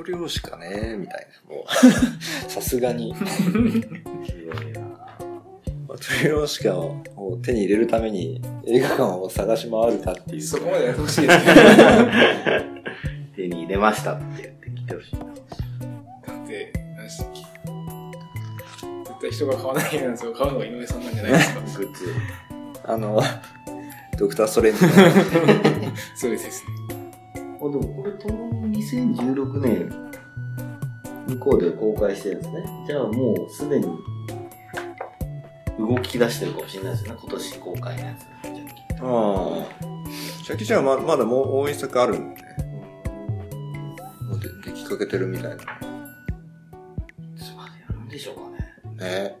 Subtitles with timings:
[0.00, 1.54] トリョーシカね、みたいな。
[1.54, 1.66] もう、
[2.50, 3.14] さすがに。
[5.86, 7.02] マトリョーシカを
[7.42, 10.42] 手に入れるために映画館を探し回るかっていう。
[10.42, 11.54] そこまでやってほしいですね。
[13.36, 15.20] 手に入れましたって言ってきてほしいな。
[15.20, 15.26] だ
[16.44, 17.26] って、何でし絶
[19.20, 21.60] 対人が買わないやつを買うのが井上さんなんじゃないですか。
[21.60, 22.14] グッズ。
[22.84, 23.22] あの、
[24.18, 24.90] ドクターストレンジの。
[26.16, 26.79] そうですね。
[27.60, 30.10] あ、でもこれ、ともに2016年、
[31.28, 32.84] 向こうで公開してるんですね。
[32.86, 33.86] じゃあもうすでに
[35.78, 37.18] 動き出してるかもしれないですよね。
[37.22, 38.22] 今年公開のやつ。
[39.02, 39.80] ああ。
[40.44, 42.56] シャキちゃんはままだもうもう一作あるんでね。
[44.28, 45.56] もうでできかけてるみたいな。
[45.56, 48.58] いつまでやるんでしょうかね。
[48.98, 49.36] ね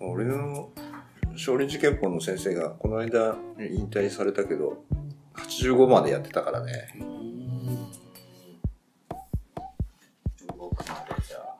[0.00, 0.70] 俺の
[1.34, 4.84] 少林寺拳法の先生がこの間ね引退されたけど、
[5.66, 6.72] 85までやってたからね。
[10.56, 11.56] 動くまでじゃあ。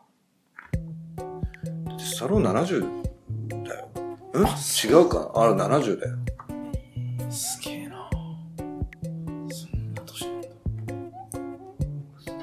[1.89, 3.03] だってスタローン70
[3.65, 3.89] だよ。
[4.35, 4.49] うん違
[5.03, 6.17] うかあれ70だよ。
[7.31, 8.19] すげえなそ
[8.63, 8.79] ん
[9.95, 10.47] な年なんだ。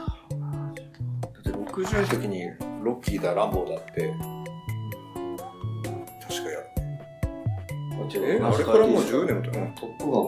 [0.01, 0.05] だ
[1.39, 2.41] って60の時に
[2.83, 4.13] ロッキーだ、ランボーだって、
[6.27, 6.67] 確かやる。
[8.15, 8.39] え？
[8.43, 10.21] あれからもう10年も経つトップガン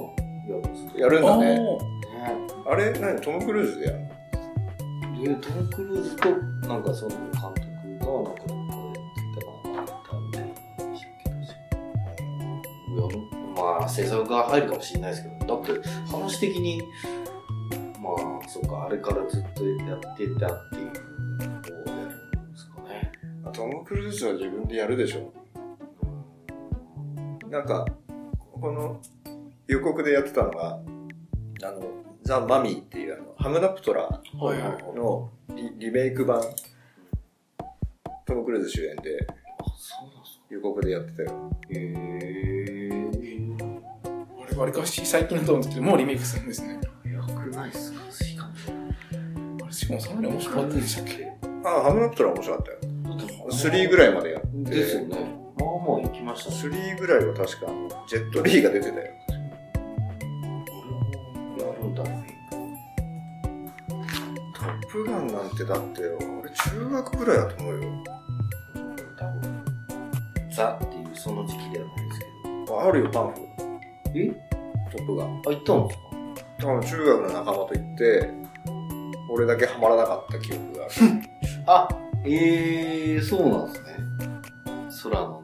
[0.47, 1.55] やるんですかやるんだね。
[1.55, 1.79] ね
[2.67, 3.19] あれ、何？
[3.21, 4.07] トム・クルーズでやるの？
[5.23, 6.29] で、トム・クルーズと、
[6.67, 10.43] なんかその監督が、なんかやってたかな、あったんで、や
[13.07, 13.11] る
[13.55, 16.81] まあ、制作が入るかもしれないですけど、だって話的に、
[18.01, 23.11] まあ、そうか、あれからずっとやってたっていうのをやるんですかね。
[23.51, 25.33] トム・クルーズは自分でやるでしょ。
[27.49, 27.85] なんか、
[28.59, 28.99] この
[29.67, 30.79] 予告でやってたのが、
[31.63, 31.81] あの、
[32.23, 34.21] ザ・マミーっていうあの、ハムナプトラ。
[34.95, 36.41] のリリメイク版、
[38.25, 39.27] トム・クルーズ主演で。
[40.49, 41.51] 予告でやってたよ。
[41.69, 43.57] へー。
[44.43, 46.79] あれ、わりかし最近だと思うんですけど、もうリメイクするんですね。
[47.11, 48.51] よくないっすか、しかも。
[49.63, 51.31] あれ、しかもそんなに面白かったんでしたっけ？
[51.65, 52.77] ああ、ハムナプトラ面白かったよ。
[52.81, 52.87] だ
[53.25, 54.47] って3ぐらいまでやって。
[54.71, 55.17] ですよね。
[55.57, 56.75] まあまあ行きましたね。
[56.75, 57.71] 3ぐらいは確か、
[58.07, 59.03] ジェットリーが出てたよ。
[61.85, 62.39] やるんだね。
[64.55, 66.01] トップガンなんてだって、
[66.41, 68.03] 俺中学ぐらいだと思うよ。
[69.17, 69.65] 多分、
[70.55, 73.39] ザっていうその時期ではないですけああるよ、パンフ。
[73.39, 73.45] ど。
[74.15, 74.27] え？
[74.91, 75.41] トップガン。
[75.45, 76.05] あ、行ったんですか？
[76.59, 78.29] 多分中学の仲間と行って、
[79.29, 80.93] 俺だけハマらなかった記憶がある。
[81.67, 81.87] あ、
[82.25, 83.95] えー、そうなんですね。
[85.03, 85.34] 空の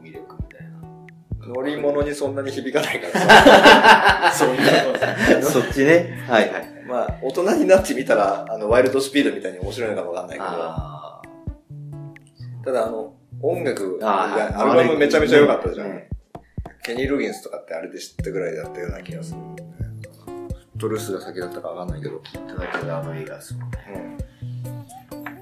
[2.02, 4.32] にそんなに響かないからさ。
[4.44, 5.42] そういうことですね。
[5.42, 6.24] そっちね。
[6.28, 6.72] はいはい。
[6.86, 11.22] まあ、大人になってみたら、あの、ワイルドスピードみたいに面白いのかもわかんないけど、あ
[12.64, 15.88] ただあの、音楽アルバムめちゃめちゃ良かったじゃん。
[15.88, 16.08] ね
[16.84, 19.38] ケニー・ロギンスとかってあれで知ったぐらいだったような気がする。
[20.78, 22.18] トルースが先だったかわかんないけど。
[22.18, 23.78] ただけであの映画ですもんね。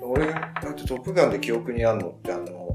[0.02, 0.10] うん。
[0.10, 2.69] 俺、だってトップガンで記憶にあるのってあの、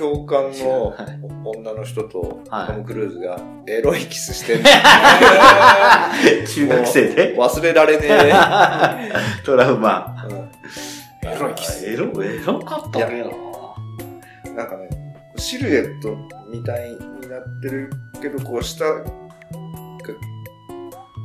[0.00, 0.16] これ。
[0.16, 4.68] 教官のはい女の人とはいトム・クルーズがエロいキスしてんの
[6.46, 7.36] 中学生で？
[7.36, 8.08] 忘れられね
[9.44, 10.16] トラウマ。
[10.30, 10.32] え。
[10.32, 10.50] うん
[11.22, 11.86] エロいキス。
[11.86, 13.24] エロ、エロかったね。
[14.56, 14.88] なんかね、
[15.36, 16.16] シルエット
[16.50, 17.90] みたいになってる
[18.22, 19.00] けど、こう下が、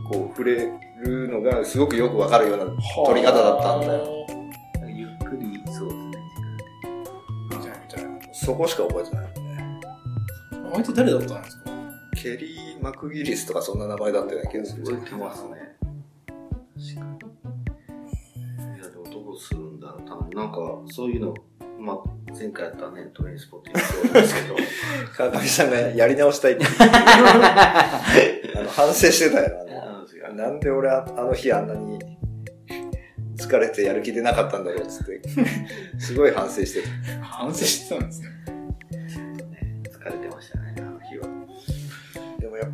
[0.09, 0.69] こう触れ
[1.03, 2.65] るのがすごくよくわかるような
[3.05, 4.24] 撮り方だったんだよ。
[8.45, 9.81] そこしか覚えてないもんね。
[10.75, 11.71] あいつ誰だったんですか？
[12.15, 14.83] ケリー・マクギリスとかそんな名前だったような気がする。
[14.85, 15.49] 覚えてますね。
[15.49, 17.05] 確か
[18.61, 18.77] に。
[18.77, 20.01] いや、でもどうするんだろう。
[20.07, 20.57] 多分なんか、
[20.93, 21.33] そういうの、
[21.79, 21.97] まあ、
[22.37, 24.55] 前回やったね、トレインスポット言ってたんですけど。
[25.17, 30.45] 川上さんがやり直したいって あの反省してたよな。
[30.45, 31.99] なんで俺ああの日あんなに
[33.37, 35.21] 疲れてやる気出なかったんだろうっつって、
[35.99, 37.23] すごい反省してた。
[37.23, 38.29] 反省してたんですね。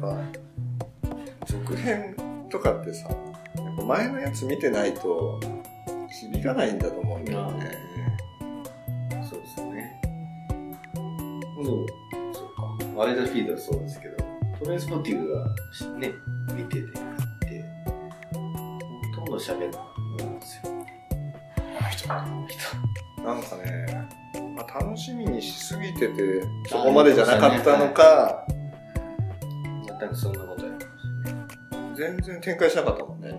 [0.02, 0.18] ぱ、
[1.46, 2.16] 続編
[2.50, 3.16] とかってさ、や
[3.72, 5.40] っぱ前のやつ見てないと
[6.10, 7.72] 響かないんだと思うんだよね。
[9.30, 10.02] そうですね。
[10.96, 11.02] そ
[11.62, 11.86] う、
[12.34, 12.86] そうか。
[12.96, 14.18] ワイルドフィードはそうですけど、
[14.60, 15.46] トレインスポッティングが
[16.00, 16.12] ね、
[16.56, 17.64] 見てて、て
[18.34, 18.40] ほ
[19.16, 20.72] とんど喋んなかったんですよ。
[23.24, 24.10] なんかね、
[24.56, 28.46] まあ、楽しみにしすぎてて、そこまでじゃなかったのか、
[30.02, 30.86] 全くそんなことやり
[31.78, 33.38] ま全然展開しなかったもんね。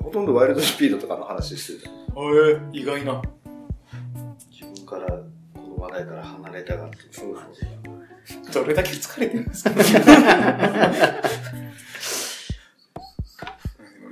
[0.00, 1.90] ほとんどワイルドスピードとかの話してた。
[1.90, 3.20] えー、意外な。
[4.50, 5.24] 自分から、こ
[5.76, 7.68] の話題から離れたがっていう感じが。
[8.52, 9.70] どれだけ疲れてるんですか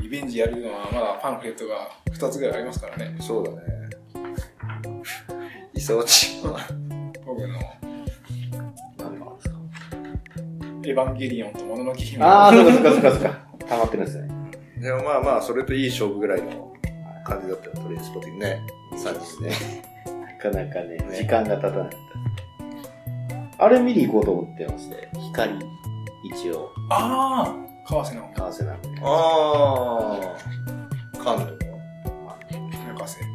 [0.00, 3.16] リベンジやるのはまだパンフレットが2つぐらいありますからね。
[3.20, 3.58] そうだね。
[5.72, 6.58] イサオチは、
[10.90, 12.24] エヴァンゲリオンともののけ姫。
[12.24, 13.46] ああ、そうかそうかそうかそうか。
[13.68, 14.28] 溜まってるんですね。
[14.78, 16.72] でもまあまあ、それといい勝負ぐらいの
[17.24, 18.60] 感じだったよ、トレインスポッティングね。
[18.92, 19.52] 3人ね。
[20.20, 21.90] なかなかね、ね時間が経たなかっ
[23.58, 23.64] た。
[23.64, 25.52] あれ見に行こうと思ってまして、光、
[26.24, 28.88] 一応、ああ川瀬の為替なんで。
[29.02, 31.70] あー、カン。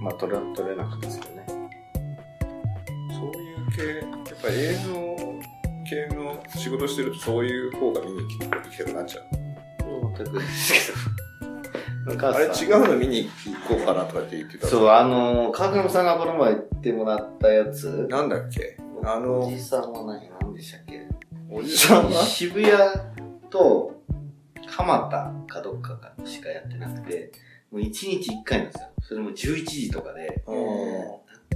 [0.05, 1.45] まあ、撮れ、撮れなかったですけどね。
[3.09, 5.14] そういう系、やっぱ映像
[5.89, 9.25] 系の仕事してるとそういう方が見に来て来てるなっちゃう。
[10.17, 10.91] 全くです
[12.07, 12.27] けど。
[12.29, 14.67] あれ違うの見に行こうかなとかって言ってた。
[14.67, 18.07] そう、あの、川上さんがこの前言ってもらったやつ。
[18.09, 18.77] なんだっけ？
[19.03, 21.07] あおの、じさんは何、何でしたっけ？
[21.49, 22.23] おじさんは？
[22.23, 22.71] 渋谷
[23.49, 24.03] と
[24.67, 27.31] 蒲田かどっかかしかやってなくて、
[27.71, 28.87] もう1日1回なんですよ。
[29.01, 30.55] それも11時とかで、うん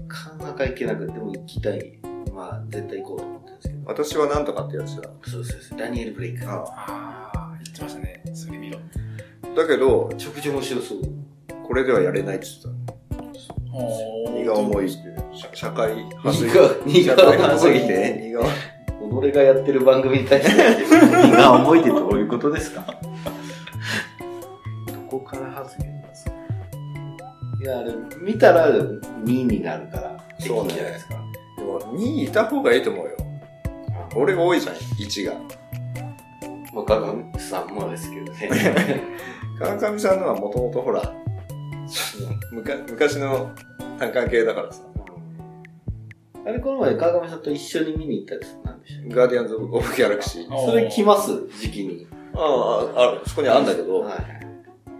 [0.07, 1.99] なかなか行けなくて、でも行きたい。
[2.39, 3.85] まあ、絶対行こうと思ってるんですけど。
[3.85, 5.09] 私はなんとかってやつだ。
[5.27, 5.77] そうそうそう。
[5.77, 6.49] ダニエル・ブレイク。
[6.49, 8.23] あああ、言ってましたね。
[8.33, 8.79] それ見ろ。
[9.55, 10.99] だけど、めちゃくちゃ面白そう。
[11.67, 14.31] これではやれないって言ってた。
[14.31, 14.97] 荷が重いって。
[15.35, 18.43] 社社会派すぎ荷が荷が社会派すぎ重いて、荷が
[19.31, 20.53] 己がやってる番組に対して、
[21.27, 22.85] 荷が重いってどういうことですか？
[24.87, 26.31] どこから発言ですか？
[27.61, 31.28] いや、あれ、見たら2になるから、そうねできるじゃないですか。
[31.91, 33.11] でも2いた方がいいと思うよ。
[34.15, 35.33] 俺が多いじゃん、1が。
[36.73, 39.01] まあ、ガガンさんもですけどね。
[39.59, 41.01] 川上さんのはもともとほら、
[42.51, 43.51] むか昔の
[43.97, 44.83] 単関系だからさ。
[46.45, 50.53] あれ、この前、川上さんと一緒に見に行ったやつなんでしょうガーディアンズ・オブ・ギャラクシー。
[50.55, 51.31] あそれ来ます？
[51.59, 52.07] 時期に。
[52.33, 52.39] あ
[52.95, 53.21] あ、ある。
[53.27, 54.15] そこにあるんだけど、はい。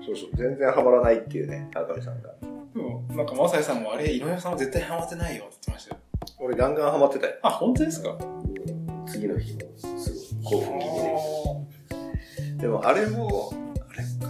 [0.05, 2.29] そうそう、全然ハマらないっていうね、川上さんが。
[2.75, 5.98] でも、なんか、まさやさんもあれ、井上さんは絶対ハマってないよって言ってましたよ。
[6.41, 7.33] 俺ガンガンハマってたよ。
[7.43, 8.17] あ、本当ですか？
[9.05, 10.93] 次の日も、すごい興奮気味
[12.57, 12.61] で。
[12.61, 13.51] でもあれも、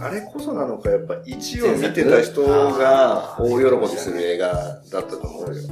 [0.02, 5.62] れ、あれこそなのか、やっぱ1を見てた人が大喜びする映画だったと思うよ。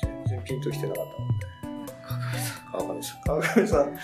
[0.00, 1.23] 全然ピンときてなかった。
[3.40, 3.96] 川上さん。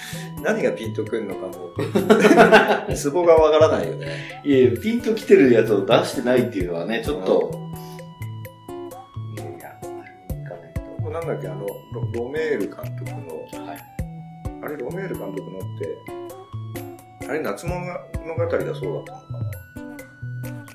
[0.42, 1.70] 何がピンとくんのかも、
[2.94, 4.40] ツボがわからないよね。
[4.44, 7.50] いや、ピンと来てるやつを出してないっていうのはね、ちょっと。
[9.36, 11.10] いやいや、あれないと。
[11.10, 11.68] なんだっけ、あの、ロ
[12.14, 13.78] ロメール監督の、はい。
[14.62, 15.60] あれ、ロメール監督のっ
[17.20, 17.98] て、あれ、夏物語だ
[18.48, 19.04] そうだったのか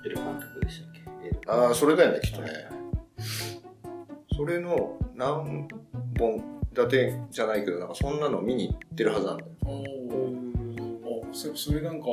[0.05, 1.51] エル監督でしたっけ？
[1.51, 2.47] ああ、それだよね、きっとね。
[2.49, 2.65] はい
[4.37, 5.69] それの何
[6.19, 9.51] 本立てじゃないけど、なんかそんなの見に行ってるはずなんだよ。
[9.63, 12.07] おおそそれなんか、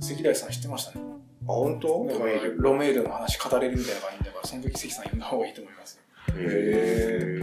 [0.00, 1.04] 関大さん知ってましたね。
[1.48, 2.06] あ、本当？
[2.06, 6.00] だから、ロメールの話語れるみたいな感じだから、その時関さん呼んだ方がいいと思います。
[6.28, 7.42] へえ。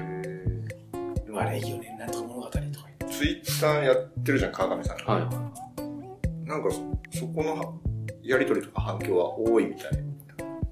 [1.36, 2.62] あれいいよね、なんとか物語とか。
[3.10, 5.14] ツイッターやってるじゃん、川上さんが。
[5.14, 6.48] はい。
[6.48, 6.82] なんかそ、
[7.20, 7.80] そこの
[8.22, 9.92] やりとりとか反響は多いみたい。
[9.92, 10.02] だか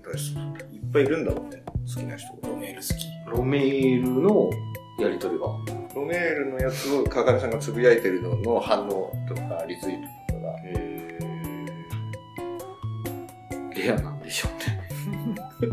[0.06, 2.50] らいっぱいいるんだろうね、好きな人が。
[2.50, 2.96] ロメール好き。
[3.38, 4.50] ロメールの
[5.00, 5.46] やりとりが。
[5.96, 11.18] ロメールのやつを川上さんがつぶやいてるのの反応とか、リツイートとかが、へ
[13.76, 14.78] レアなんでしょうね。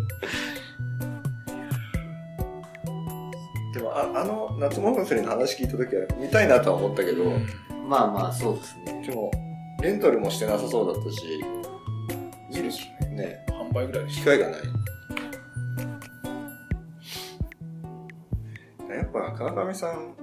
[3.75, 7.25] でもああの夏物語の話聞いた時は見たいなとは思ったけど、
[7.89, 9.03] まあまあ、そうですね。
[9.07, 9.31] でも
[9.83, 11.45] レンタルもしてなさそうだったし、
[12.51, 12.71] いいでね。
[13.11, 14.61] ね、販売ぐらい機会がない。
[19.15, 20.17] ぱ川上さん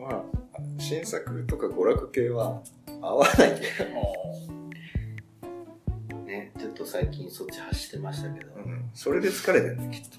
[0.00, 0.24] は
[0.78, 2.62] 新作とか娯楽系は
[3.02, 3.74] 合わないんだよ。
[5.42, 6.14] た。
[6.24, 8.52] ね、ちょっと最近そっち走ってましたけど。
[8.54, 10.18] うん、それで疲れてるね、きっと。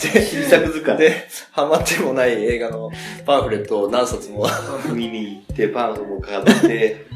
[0.00, 0.98] 新作図鑑。
[0.98, 2.90] で、ハマってもない映画の
[3.26, 4.46] パンフレットを何冊も。
[4.94, 7.06] 見に行って、パンフも買って。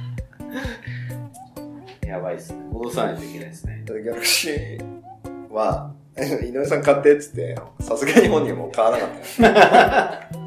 [2.04, 2.58] やばいっすね。
[2.72, 3.84] 戻さないといけないですね。
[3.86, 5.94] ギャラクシーは、
[6.42, 10.28] 井上さん買ってっつって、さすがに本人も買わなかったよ。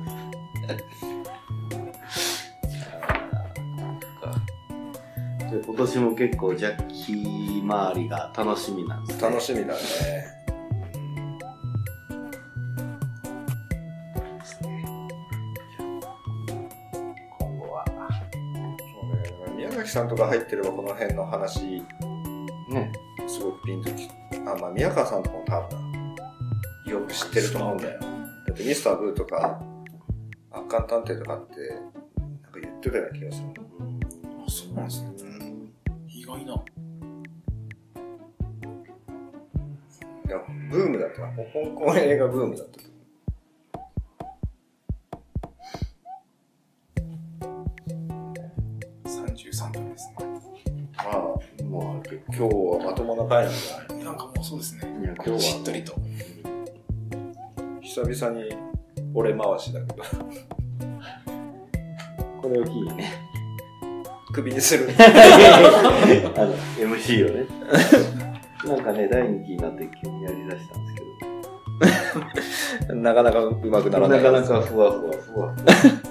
[5.52, 9.30] で今年も結構ジャッキー周りが楽しみなんですね。
[9.30, 9.80] 楽しみだね。
[17.40, 17.86] 今後は。
[17.86, 21.82] そうね、宮崎さんとか入ってればこの辺の話、
[22.70, 22.92] ね。
[23.28, 24.10] すごくピンとき、
[24.46, 26.16] あ、まあ宮川さんとかも多分、
[26.94, 28.00] よく知ってると思うんだよ。
[28.00, 28.08] だ
[28.54, 29.62] ってミスターブーとか、
[30.52, 33.48] 圧巻探偵とかって、なんか言ってたような気がする。
[34.46, 35.12] あ、そうなんですね。
[36.10, 36.54] 意外な。
[40.26, 40.38] いや、
[40.70, 41.28] ブームだったな。
[41.30, 41.44] 香
[41.76, 42.82] 港映画ブームだった。
[49.06, 50.16] 33分ですね。
[50.98, 53.91] まあ、もう今日はまともな回なんじゃない？
[54.42, 54.82] そうですね。
[55.02, 55.40] いや、今日は。
[55.40, 55.94] しっとりと。
[57.82, 58.50] 久々に
[59.14, 60.04] 俺回しだけど、
[62.42, 63.12] これを機にね。
[64.34, 64.90] 首にする。
[64.98, 67.46] あの、MC をね。
[68.66, 70.96] なんかね、第2期になって急にやりだしたんです
[72.88, 74.24] けなかなかうまくなど、らない。
[74.24, 75.54] なかなかふわふわふわ。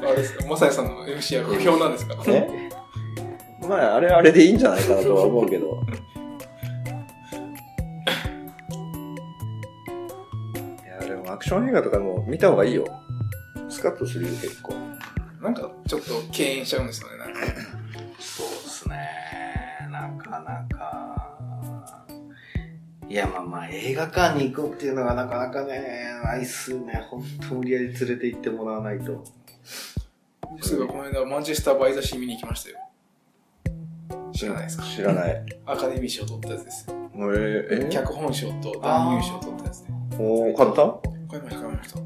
[0.03, 2.15] あれですか、まさやさんの MC は不評なんですか？
[2.25, 2.69] ね
[3.69, 5.81] まあ、あれはあれでいいんじゃないかなとは思うけど。
[11.41, 12.87] クション映画とかも見た方がいいよ。
[13.71, 14.75] スカッとするよ、結構。
[15.41, 17.41] なんかちょっと敬遠しちゃうんですよね、なんか。
[18.19, 18.99] そうですね。
[19.91, 22.07] なかなか。
[23.09, 27.03] いや、まあまあ、映画館に行くっていうのがなかなかね、ないっすね。
[27.11, 29.25] ほんと無理やり連れて行ってもらわないと。
[30.57, 32.77] ですが、この間、マンチェスター・バイ・ザ・シー見に行きましたよ。
[34.33, 34.85] 知らないですか？
[34.85, 35.43] 知らない。
[35.67, 36.97] アカデミー賞取ったやつですよ。
[37.35, 39.89] ええ脚本賞と男優賞取ったやつね。
[40.19, 41.99] おー、買った買いました、買いました。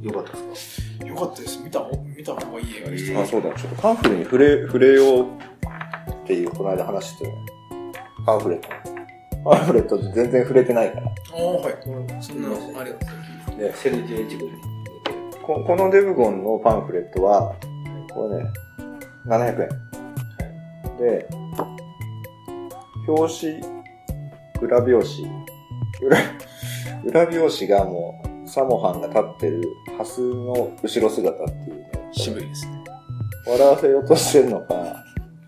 [0.00, 1.06] よかったですか？
[1.06, 1.62] よかったです。
[1.62, 3.20] 見た方見た方がいい映画でした。
[3.20, 3.50] あ、そうだ。
[3.54, 7.46] ちょっとパンフレに触れ、触れようっていう、この間話してたよね。
[8.26, 8.68] パンフレット。
[9.44, 11.06] パンフレットで全然触れてないから。
[11.06, 11.76] ああ、はい。
[12.20, 12.48] そんな、
[12.80, 12.98] あれだっ
[13.46, 14.66] たで、セルジュエチゴに似てる。
[15.42, 17.54] ここのデブゴンのパンフレットは、
[18.12, 18.50] これね、
[19.26, 19.68] 700円。
[20.98, 21.28] で、
[23.06, 23.60] 表紙、
[24.62, 25.28] 裏表紙、
[26.02, 26.18] 裏、
[27.04, 29.62] 裏表紙がもう、サモハンが立ってる
[29.96, 32.84] ハスの後ろ姿っていうね、渋いですね。
[33.46, 34.74] 笑わせようとしてるのか、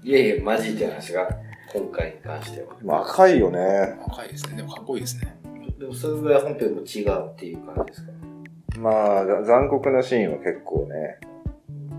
[0.02, 1.28] いやいや、マジで話が、
[1.74, 2.76] 今回に関しては。
[2.82, 3.58] まあ赤いよね。
[4.06, 4.56] 若いですね。
[4.56, 5.36] でもかっこいいですね。
[5.78, 8.12] でもそれぐらい本編も違うっていう感じですか？
[8.78, 11.18] まあ、ざ残酷なシーンは結構ね、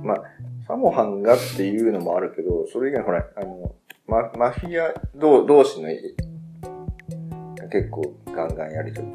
[0.04, 0.24] まあ、
[0.68, 3.76] サモハンがっていうのもあるけど、それ以外にほら、あの、
[4.08, 5.90] ママフィア同同士の
[7.70, 9.08] 結構ガンガンやりとり、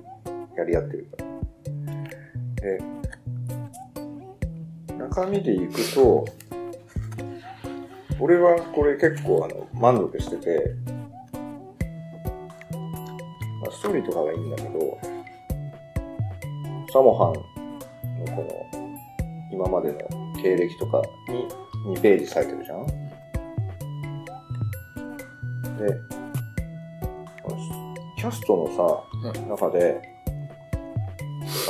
[0.56, 1.28] やり合ってるから。
[2.60, 2.78] で、
[4.98, 6.26] 中身でいくと、
[8.20, 10.74] 俺はこれ結構あの満足してて、
[13.62, 14.98] まあ、ストーリーとかがいいんだけど、
[16.92, 17.34] サモハン
[18.24, 18.48] のこの
[19.52, 19.98] 今までの
[20.42, 21.46] 経歴とかに
[21.94, 22.86] 2ページされてるじゃん？
[22.86, 22.92] で、
[28.16, 29.04] キャストのさ、
[29.48, 30.00] 中で、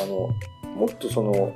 [0.03, 0.31] あの、
[0.79, 1.53] もっとその、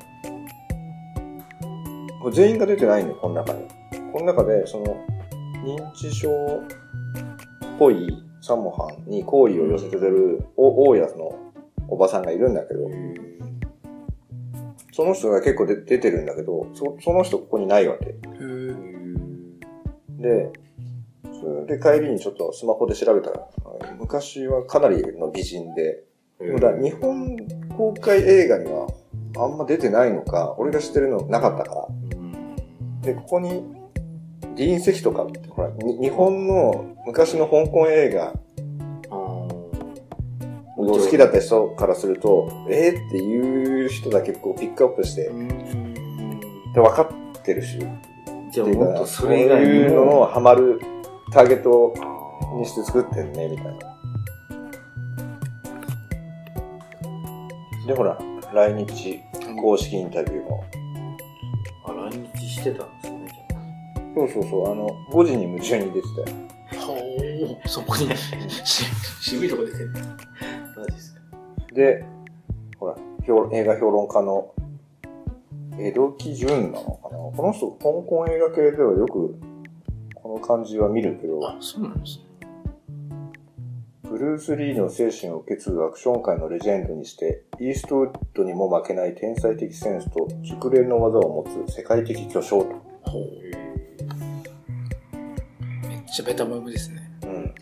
[2.33, 3.69] 全員が出てないのよ、この中に。
[4.12, 4.97] この中で、その、
[5.64, 6.33] 認知症っ
[7.79, 11.38] ぽいサモハンに好意を寄せてる、お大家の
[11.87, 12.91] おばさんがいるんだけど、
[14.93, 18.07] その人が結構で出てるんだけど、そその人ここにないわけ。
[20.21, 20.50] で、
[21.41, 23.49] それで帰りにちょっとスマホで調べたら、
[24.00, 26.02] 昔はかなりの美人で、
[26.41, 27.37] 日本
[27.76, 28.88] 公開映画には
[29.37, 31.89] あんま出てないのか、俺が知ってるのなかったから。
[33.03, 33.65] で、ここに、
[34.57, 38.35] ディーン・セヒとかって、ほら、に日本の昔の香港映画
[39.11, 39.49] を
[40.77, 45.31] 好きだった人からすると、えー、っていう人だけこうピックアップして、
[46.75, 47.79] で、分かってるし、
[48.51, 50.05] じゃあっていうかもっとそれいうの。
[50.05, 50.81] のハマる
[51.33, 51.95] ターゲット
[52.59, 53.93] にして作ってんね、みたいな。
[57.87, 58.19] で、ほら、
[58.52, 59.21] 来日
[59.61, 60.64] 公式インタビューも。
[61.85, 63.23] あ、来日してたんですね。
[64.14, 66.37] そうそうそう、あの、5時に夢中に出てたよ。
[66.87, 68.14] ほう、そこに、
[68.64, 68.85] し、
[69.23, 69.92] 渋いとこ出てる。
[70.76, 71.21] マジですか。
[71.73, 72.04] で、
[72.78, 74.52] ほら、評映画評論家の
[75.78, 79.35] 江戸木淳なのかなこの人、香港映画系ではよく
[80.14, 82.32] この感じは見るけど、あ、そうなんですね。
[84.12, 92.69] ブルース・リーの精神を受け継ぐアクション界のレジェンドにして、イーストウッドにも負けない天才的センスと熟練の技を持つ世界的巨匠と。
[95.88, 97.11] めっちゃベタムーブですね。
[97.23, 97.54] うん。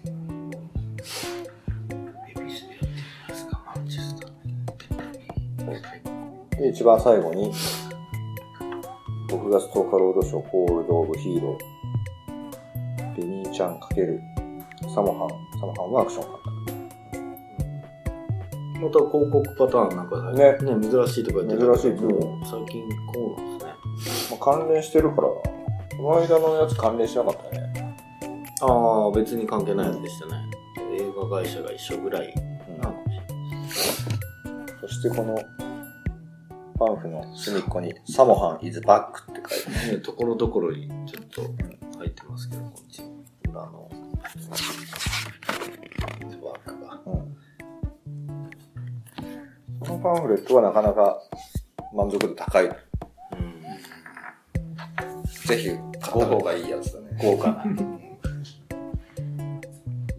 [6.58, 7.52] で、一番最後に、
[9.28, 14.39] 6月10日ロードショー、コールド・オブ・ヒーロー、ベニーちゃん×
[14.88, 16.80] サモハン、サモハンはアクション監
[18.80, 23.72] また広告パターンなんかねね珍しいとか言ってたけど珍しいけど最近こうなんですね。
[24.28, 24.30] 督。
[24.30, 25.34] まあ、関連してるからな。
[25.34, 27.96] この間のやつ関連しなかったね。
[28.62, 30.32] ああ、別に関係ないやつでしたね。
[30.98, 32.34] 映画会社が一緒ぐらい
[32.80, 34.80] なのかもしれない。
[34.80, 35.38] そしてこの、
[36.78, 39.96] パンフの隅っこに、サモハン is back って書いてある。
[39.98, 41.42] ね、ところどころにちょっと
[41.98, 43.02] 入ってますけど、こっち
[43.50, 43.90] 裏の
[46.42, 47.00] ワークが。
[47.06, 47.36] うん
[49.80, 51.18] このパンフレットはなかなか
[51.94, 52.66] 満足度高い。
[52.66, 52.74] うん。
[55.46, 57.18] ぜひ買った方がいいやつだね。
[57.22, 57.64] 豪華な。
[57.64, 57.76] イン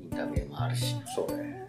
[0.09, 0.95] タビューもあるし。
[1.15, 1.67] そうね。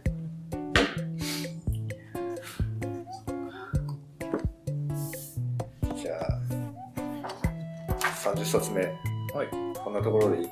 [5.94, 6.40] じゃあ、
[8.24, 8.80] 30冊目。
[9.34, 9.48] はい。
[9.78, 10.48] こんなところでいい？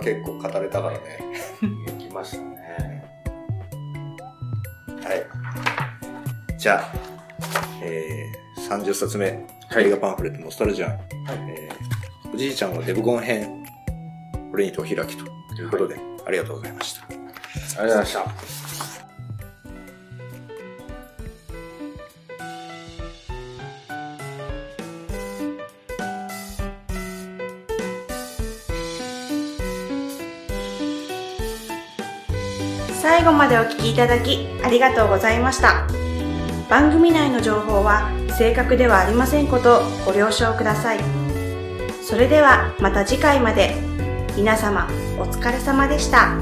[0.00, 1.18] 結構語れたからね。
[1.62, 3.04] いや来ましたね。
[5.02, 6.58] はい。
[6.58, 6.92] じゃあ、
[7.82, 10.98] えー、30冊目、はい映画パンフレットノスタルジアン。
[11.48, 13.64] えー、おじいちゃんのデブゴン編、
[14.50, 15.24] これにと開きと
[15.60, 17.06] いうことで、ありがとうございました。
[17.06, 17.22] ありが
[17.76, 18.12] とうございまし
[18.54, 18.59] た。
[33.20, 35.86] 最後までお聞きいただきありがとうございました。
[36.70, 41.00] 番組内の情報は正確ではありませんことをご了承ください。
[42.02, 43.74] それではまた次回まで。
[44.38, 46.39] 皆様お疲れ様でした。